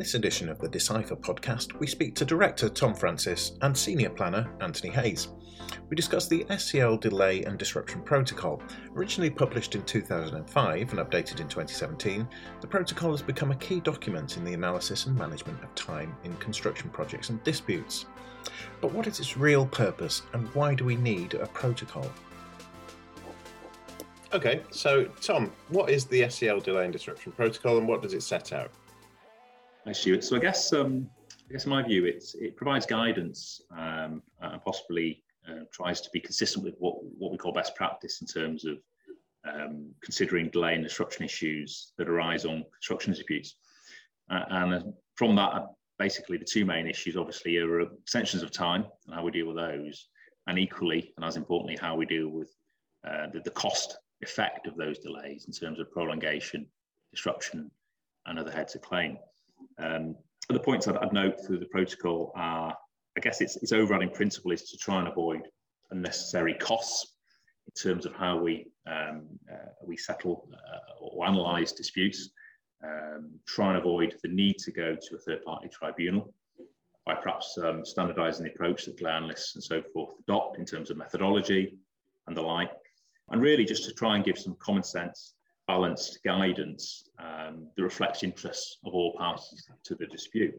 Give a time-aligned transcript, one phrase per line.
[0.00, 4.50] this edition of the Decipher podcast, we speak to Director Tom Francis and Senior Planner
[4.62, 5.28] Anthony Hayes.
[5.90, 8.62] We discuss the SCL Delay and Disruption Protocol.
[8.96, 12.26] Originally published in 2005 and updated in 2017,
[12.62, 16.34] the protocol has become a key document in the analysis and management of time in
[16.36, 18.06] construction projects and disputes.
[18.80, 22.10] But what is its real purpose and why do we need a protocol?
[24.32, 28.22] Okay, so Tom, what is the SCL Delay and Disruption Protocol and what does it
[28.22, 28.70] set out?
[29.84, 30.24] Thanks, Stuart.
[30.24, 31.08] So I guess, um,
[31.48, 36.10] I guess in my view, it's, it provides guidance um, and possibly uh, tries to
[36.12, 38.76] be consistent with what, what we call best practice in terms of
[39.50, 43.56] um, considering delay and disruption issues that arise on construction disputes.
[44.30, 44.82] Uh, and uh,
[45.14, 45.66] from that,
[45.98, 49.56] basically the two main issues obviously are extensions of time and how we deal with
[49.56, 50.08] those,
[50.46, 52.54] and equally, and as importantly, how we deal with
[53.08, 56.66] uh, the, the cost effect of those delays in terms of prolongation,
[57.10, 57.70] disruption,
[58.26, 59.16] and other heads of claim.
[59.78, 60.16] Um,
[60.48, 62.76] the points I'd, I'd, note through the protocol are,
[63.16, 65.42] I guess its, its overriding principle is to try and avoid
[65.90, 67.14] unnecessary costs
[67.66, 72.30] in terms of how we um, uh, we settle uh, or analyse disputes.
[72.82, 76.32] Um, try and avoid the need to go to a third-party tribunal
[77.04, 80.96] by perhaps um, standardising the approach that analysts and so forth adopt in terms of
[80.96, 81.76] methodology
[82.26, 82.70] and the like,
[83.30, 85.34] and really just to try and give some common sense
[85.70, 90.52] balanced guidance um, that reflects interests of all parties to the dispute.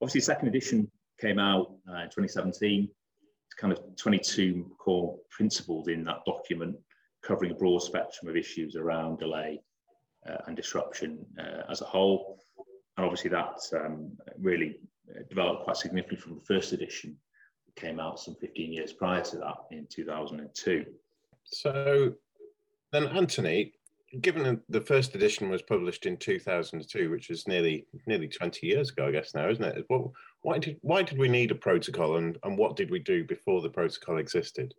[0.00, 2.88] Obviously, second edition came out uh, in 2017.
[3.46, 6.76] It's kind of 22 core principles in that document,
[7.22, 9.60] covering a broad spectrum of issues around delay
[10.26, 12.38] uh, and disruption uh, as a whole.
[12.96, 14.78] And obviously, that um, really
[15.10, 17.14] uh, developed quite significantly from the first edition.
[17.66, 20.86] It came out some 15 years prior to that in 2002.
[21.44, 22.14] So,
[22.92, 23.72] then, Anthony,
[24.20, 29.06] given the first edition was published in 2002, which is nearly nearly 20 years ago,
[29.06, 29.84] I guess now, isn't it?
[29.90, 30.12] Well,
[30.42, 33.60] why did why did we need a protocol, and and what did we do before
[33.60, 34.74] the protocol existed?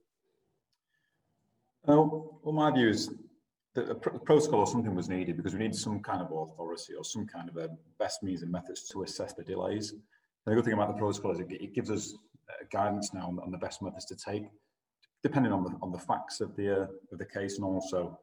[1.86, 3.14] Well, my view is
[3.76, 7.04] that a protocol or something was needed because we need some kind of authority or
[7.04, 7.70] some kind of a
[8.00, 9.92] best means and methods to assess the delays.
[9.92, 10.02] And
[10.46, 12.16] The good thing about the protocol is it, it gives us
[12.50, 14.46] uh, guidance now on, on the best methods to take
[15.24, 18.20] depending on the on the facts of the uh, of the case and also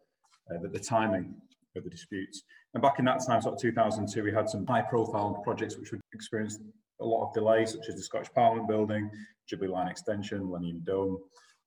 [0.50, 1.34] uh, the, the, timing
[1.76, 2.42] of the disputes.
[2.74, 6.00] And back in that time, sort of 2002, we had some high-profile projects which would
[6.12, 6.58] experience
[7.00, 9.10] a lot of delays, such as the Scottish Parliament building,
[9.48, 11.18] Jubilee Line extension, Millennium Dome,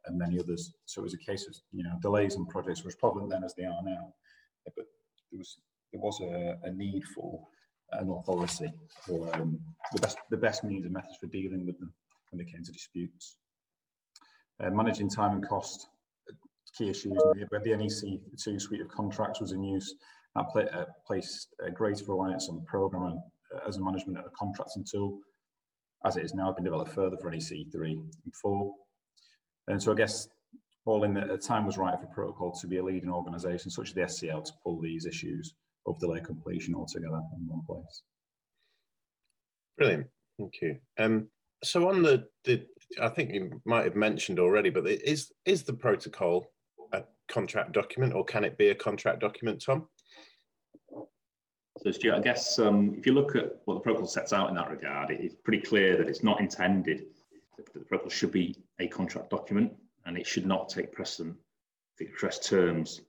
[0.06, 0.74] and many others.
[0.86, 3.44] So it was a case of you know delays in projects were as prevalent then
[3.44, 4.14] as they are now.
[4.66, 4.86] But
[5.32, 5.58] there was
[5.92, 7.42] there was a, a need for
[7.94, 8.72] an authority
[9.10, 9.60] or um,
[9.94, 11.92] the best the best means and methods for dealing with them
[12.32, 13.38] when it came to disputes.
[14.62, 15.88] Uh, managing time and cost,
[16.78, 17.18] key issues.
[17.50, 19.96] Where the NEC2 suite of contracts was in use,
[20.36, 23.22] that uh, placed a greater reliance on the programme
[23.56, 25.20] uh, as a management and a contracting tool,
[26.06, 28.74] as it has now been developed further for NEC3 and 4.
[29.70, 30.28] And so I guess
[30.86, 33.94] all in the time was right for protocol to be a leading organisation such as
[33.94, 35.54] the SCL to pull these issues
[35.86, 38.04] of delay completion altogether in one place.
[39.78, 40.78] Brilliant, thank you.
[40.98, 41.28] Um,
[41.64, 42.66] so on the, the
[43.02, 46.52] I think you might have mentioned already, but is is the protocol
[46.94, 49.88] a contract document, or can it be a contract document, Tom?
[51.82, 54.56] So, Stuart, I guess um, if you look at what the protocol sets out in
[54.56, 57.06] that regard, it's pretty clear that it's not intended
[57.58, 59.72] that the protocol should be a contract document,
[60.06, 61.36] and it should not take precedent
[61.98, 63.02] the express terms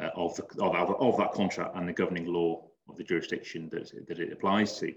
[0.00, 3.90] uh, of, the, of, of, that contract and the governing law of the jurisdiction that,
[4.06, 4.94] that it applies to.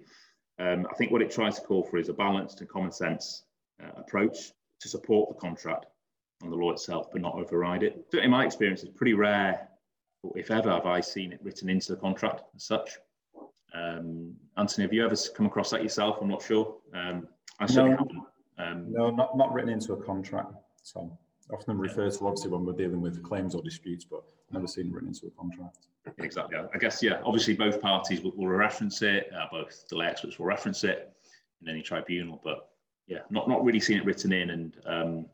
[0.62, 3.46] Um, I think what it tries to call for is a balanced and common sense
[3.84, 5.88] uh, approach to support the contract
[6.44, 8.06] and the law itself, but not override it.
[8.12, 9.68] So in my experience, it's pretty rare,
[10.36, 13.00] if ever, have I seen it written into the contract as such.
[13.74, 16.18] Um, Anthony, have you ever come across that yourself?
[16.22, 16.78] I'm not sure.
[16.94, 17.28] Um,
[17.60, 18.24] I certainly no, haven't.
[18.60, 20.54] Um, no, not, not written into a contract.
[20.84, 21.18] So
[21.52, 25.10] often referred to obviously when we're dealing with claims or disputes, but never seen written
[25.10, 25.88] into a contract.
[26.20, 26.58] Exactly.
[26.58, 30.46] I guess, yeah, obviously both parties will, will reference it, uh, both the experts will
[30.46, 31.14] reference it
[31.62, 32.70] in any tribunal, but
[33.08, 35.26] yeah, not, not really seen it written in and um,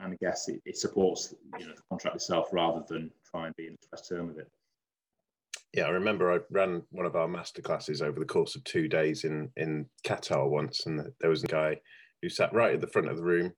[0.00, 3.56] and I guess it, it, supports you know the contract itself rather than try and
[3.56, 4.50] be an express term of it.
[5.74, 8.88] Yeah, I remember I ran one of our master classes over the course of two
[8.88, 11.80] days in in Qatar once, and there was a guy
[12.22, 13.52] who sat right at the front of the room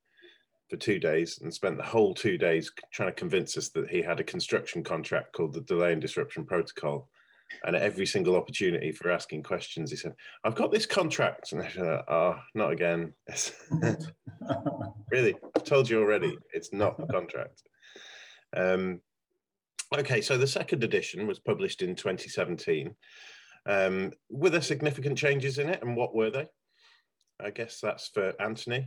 [0.71, 4.01] for two days and spent the whole two days trying to convince us that he
[4.01, 7.09] had a construction contract called the Delay and Disruption Protocol.
[7.65, 10.15] And at every single opportunity for asking questions, he said,
[10.45, 11.51] I've got this contract.
[11.51, 13.13] And I said, Oh, not again.
[15.11, 17.65] really, I've told you already, it's not a contract.
[18.57, 19.01] Um,
[19.99, 22.95] okay, so the second edition was published in 2017.
[23.67, 26.47] Um, were there significant changes in it, and what were they?
[27.41, 28.87] I guess that's for Anthony.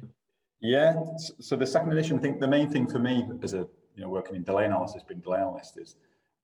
[0.64, 0.96] Yeah.
[1.42, 4.10] So the second edition, I think the main thing for me as a you know
[4.10, 5.98] working in delay analysis, being delay analyst, is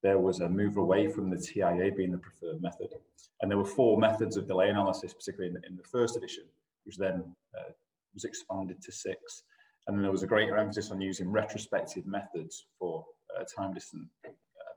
[0.03, 2.89] there was a move away from the TIA being the preferred method,
[3.41, 6.43] and there were four methods of delay analysis, particularly in the, in the first edition,
[6.83, 7.23] which then
[7.57, 7.71] uh,
[8.13, 9.43] was expanded to six.
[9.87, 13.05] And then there was a greater emphasis on using retrospective methods for
[13.39, 14.05] uh, time distant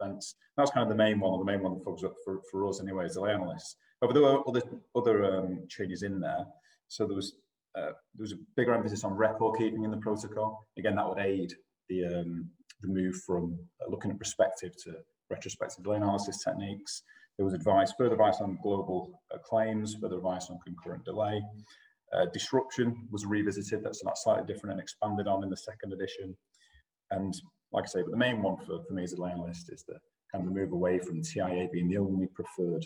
[0.00, 0.36] events.
[0.56, 2.68] That was kind of the main one, or the main one that focused for, for
[2.68, 3.74] us anyway as delay analysts.
[4.00, 4.62] But there were other
[4.94, 6.46] other um, changes in there.
[6.86, 10.66] So there was uh, there was a bigger emphasis on record keeping in the protocol.
[10.78, 11.54] Again, that would aid
[11.88, 12.50] the um,
[12.82, 14.96] the move from uh, looking at prospective to
[15.30, 17.02] retrospective delay analysis techniques.
[17.38, 21.42] There was advice, further advice on global uh, claims, further advice on concurrent delay.
[22.12, 23.82] Uh, disruption was revisited.
[23.82, 26.36] That's, that's slightly different and expanded on in the second edition.
[27.10, 27.34] And
[27.72, 29.82] like I say, but the main one for, for me as a delay analyst is
[29.88, 29.98] the
[30.30, 32.84] kind of move away from TIA being the only preferred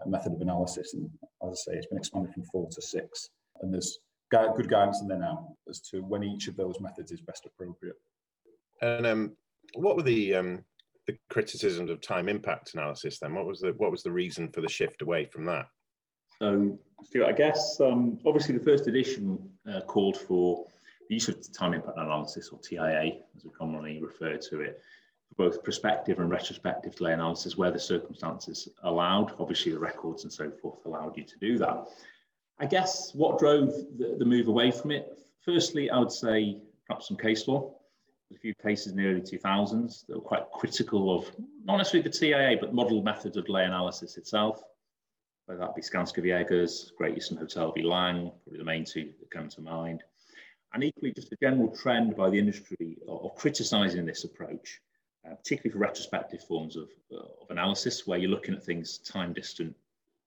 [0.00, 0.94] uh, method of analysis.
[0.94, 1.10] And
[1.42, 3.30] as I say, it's been expanded from four to six.
[3.60, 3.98] And there's
[4.30, 7.96] good guidance in there now as to when each of those methods is best appropriate.
[8.82, 9.36] And um,
[9.74, 10.64] what were the um,
[11.06, 13.34] the criticisms of time impact analysis then?
[13.34, 15.66] What was the what was the reason for the shift away from that?
[16.40, 19.38] So, Stuart, I guess um, obviously the first edition
[19.72, 20.66] uh, called for
[21.08, 24.80] the use of time impact analysis, or TIA, as we commonly refer to it,
[25.28, 29.32] for both prospective and retrospective delay analysis, where the circumstances allowed.
[29.38, 31.86] Obviously, the records and so forth allowed you to do that.
[32.58, 35.18] I guess what drove the, the move away from it?
[35.44, 37.60] Firstly, I would say perhaps some case law.
[37.60, 41.30] There were a few cases in the early 2000s that were quite critical of
[41.64, 44.62] not necessarily the TIA, but model methods of delay analysis itself
[45.46, 46.66] whether that be Skanska v Egger,
[46.96, 50.02] Great Eastern Hotel v Laing, probably the main two that come to mind.
[50.72, 54.80] And equally, just a general trend by the industry of, of criticising this approach,
[55.26, 59.32] uh, particularly for retrospective forms of, uh, of analysis, where you're looking at things time
[59.32, 59.76] distant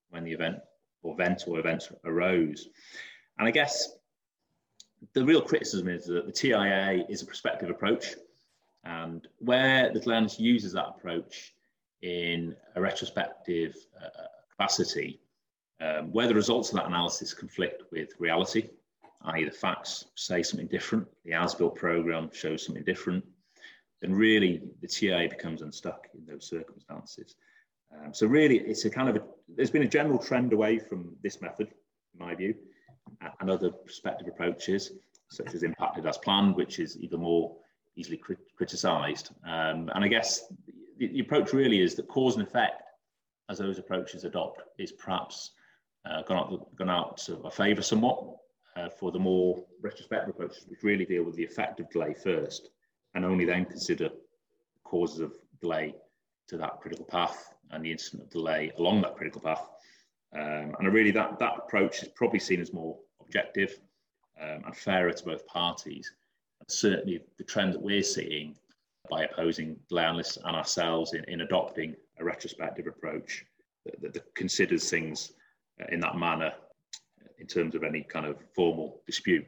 [0.10, 0.60] when the event
[1.08, 2.70] or event or events arose.
[3.40, 3.94] And I guess
[5.14, 8.16] the real criticism is that the TIA is a prospective approach,
[8.84, 11.54] and where the analyst uses that approach
[12.02, 15.20] in a retrospective uh, capacity,
[15.82, 18.70] um, where the results of that analysis conflict with reality,
[19.26, 23.24] i.e., the facts say something different, the as built program shows something different,
[24.02, 27.36] then really the TIA becomes unstuck in those circumstances.
[27.94, 29.24] Um, so really, it's a kind of a,
[29.56, 31.68] there's been a general trend away from this method,
[32.14, 32.56] in my view,
[33.40, 34.92] and other prospective approaches,
[35.30, 37.56] such as impacted as planned, which is even more
[37.96, 39.32] easily crit- criticised.
[39.46, 40.52] Um, and I guess
[40.98, 42.84] the, the, approach really is that cause and effect
[43.50, 45.52] as those approaches adopt is perhaps
[46.06, 48.24] uh, gone out, gone out of favour somewhat
[48.76, 52.70] uh, for the more retrospective approaches, which really deal with the effect of delay first,
[53.16, 54.10] and only then consider
[54.84, 55.96] causes of delay
[56.48, 59.68] to that critical path and the instant of delay along that critical path.
[60.36, 63.80] Um, and really, that that approach is probably seen as more objective
[64.42, 66.12] um, and fairer to both parties.
[66.60, 68.56] And certainly, the trend that we're seeing
[69.10, 73.46] by opposing delay analysts and ourselves in, in adopting a retrospective approach
[73.86, 75.32] that, that, that considers things
[75.82, 76.52] uh, in that manner
[77.40, 79.46] in terms of any kind of formal dispute.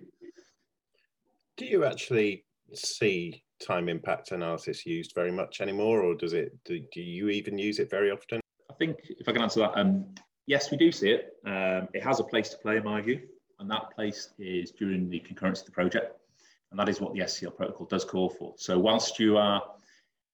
[1.58, 6.58] Do you actually see time impact analysis used very much anymore, or does it?
[6.66, 8.40] Do, do you even use it very often?
[8.70, 10.06] I think if I can answer that, um,
[10.48, 11.34] yes, we do see it.
[11.46, 13.22] Um, it has a place to play in my view,
[13.60, 16.18] and that place is during the concurrency of the project,
[16.72, 18.54] and that is what the SCL protocol does call for.
[18.58, 19.62] So whilst you are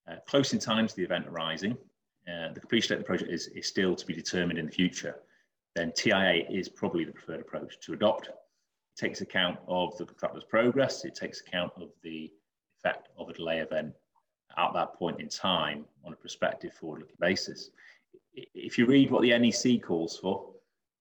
[0.08, 1.78] uh, close in time to the event arising,
[2.28, 4.72] uh, the completion date of the project is, is still to be determined in the
[4.72, 5.16] future,
[5.76, 8.28] then TIA is probably the preferred approach to adopt.
[8.28, 8.34] It
[8.98, 12.32] takes account of the contractor's progress, it takes account of the
[12.86, 13.94] effect of a delay event
[14.58, 17.72] at that point in time on a prospective forward-looking basis.
[18.34, 20.52] If you read what the NEC calls for,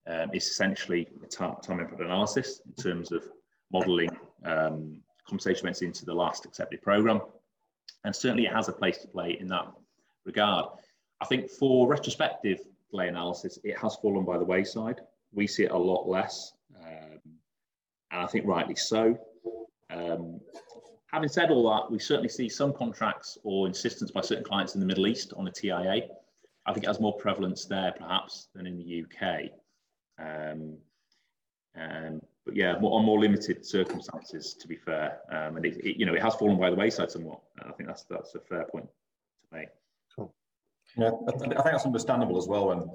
[0.06, 3.24] um, it's essentially a time, time impact analysis in terms of
[3.72, 4.10] modelling
[4.44, 7.20] um, compensation events into the last accepted programme.
[8.04, 9.66] And certainly it has a place to play in that
[10.24, 10.66] regard.
[11.20, 12.60] I think for retrospective
[12.90, 15.00] delay analysis, it has fallen by the wayside.
[15.32, 17.20] We see it a lot less, um,
[18.10, 19.18] and I think rightly so.
[19.90, 20.40] Um,
[21.14, 24.80] having said all that, we certainly see some contracts or insistence by certain clients in
[24.80, 26.08] the Middle East on a TIA.
[26.66, 29.50] I think it has more prevalence there perhaps than in the UK.
[30.18, 30.76] Um,
[31.80, 35.20] um, but yeah, more, on more limited circumstances, to be fair.
[35.30, 37.40] Um, and it, it, you know, it has fallen by the wayside somewhat.
[37.64, 39.68] I think that's that's a fair point to make.
[40.96, 42.68] Yeah, I, think that's understandable as well.
[42.68, 42.90] When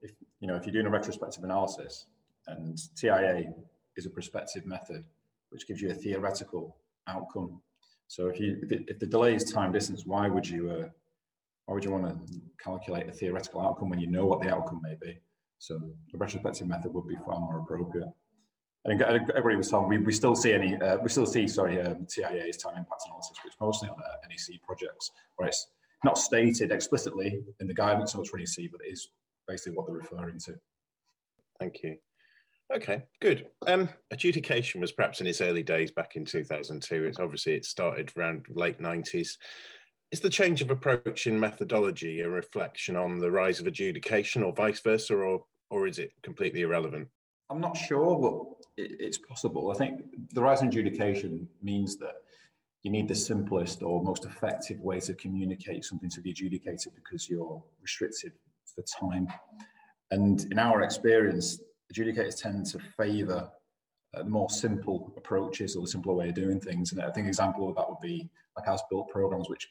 [0.00, 2.06] if you know if you're doing a retrospective analysis
[2.46, 3.52] and TIA
[3.96, 5.04] is a prospective method,
[5.50, 7.60] which gives you a theoretical outcome.
[8.08, 10.88] So if you if, it, if the delay is time distance, why would you uh,
[11.66, 14.80] why would you want to calculate a theoretical outcome when you know what the outcome
[14.82, 15.18] may be?
[15.58, 18.08] So a retrospective method would be far more appropriate.
[18.86, 22.06] And everybody was telling we, we still see any uh, we still see sorry um,
[22.06, 25.68] TIA's time impact analysis, which mostly on uh, NEC projects where it's
[26.04, 29.08] not stated explicitly in the guidance of what's NEC, but it is
[29.48, 30.54] basically what they're referring to.
[31.58, 31.96] Thank you.
[32.72, 33.46] Okay, good.
[33.66, 37.04] Um, adjudication was perhaps in its early days back in 2002.
[37.04, 39.36] It's obviously it started around late 90s.
[40.10, 44.52] Is the change of approach in methodology a reflection on the rise of adjudication, or
[44.52, 47.08] vice versa, or or is it completely irrelevant?
[47.50, 49.70] I'm not sure, but it, it's possible.
[49.70, 50.02] I think
[50.32, 52.14] the rise in adjudication means that
[52.84, 57.28] you need the simplest or most effective way to communicate something to the adjudicator because
[57.28, 58.32] you're restricted
[58.74, 59.26] for time.
[60.10, 61.60] And in our experience,
[61.92, 63.50] adjudicators tend to favour
[64.16, 66.92] uh, more simple approaches or the simpler way of doing things.
[66.92, 69.68] And I think an example of that would be like as-built programs, which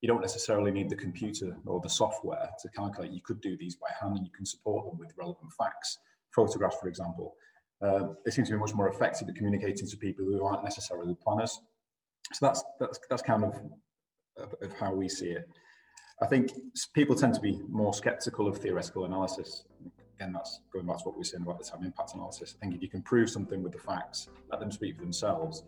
[0.00, 3.12] you don't necessarily need the computer or the software to calculate.
[3.12, 5.98] You could do these by hand and you can support them with relevant facts.
[6.34, 7.34] Photographs, for example,
[7.82, 11.16] uh, they seem to be much more effective at communicating to people who aren't necessarily
[11.22, 11.60] planners.
[12.32, 13.54] So that's that's that's kind of
[14.36, 15.48] of, of how we see it.
[16.22, 16.52] I think
[16.94, 19.64] people tend to be more skeptical of theoretical analysis
[20.24, 22.54] again, that's going back to what we were saying about the time impact analysis.
[22.56, 25.64] I think if you can prove something with the facts, let them speak for themselves.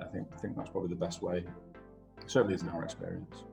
[0.00, 1.44] I think I think that's probably the best way.
[2.26, 3.44] Certainly, is in our experience.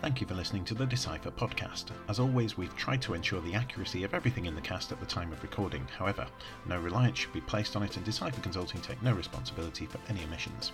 [0.00, 1.90] Thank you for listening to the Decipher podcast.
[2.08, 5.06] As always, we've tried to ensure the accuracy of everything in the cast at the
[5.06, 5.86] time of recording.
[5.96, 6.26] However,
[6.66, 10.24] no reliance should be placed on it, and Decipher Consulting take no responsibility for any
[10.24, 10.72] omissions.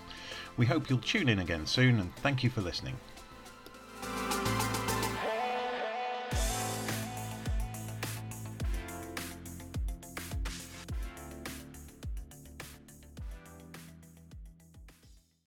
[0.55, 2.95] We hope you'll tune in again soon, and thank you for listening.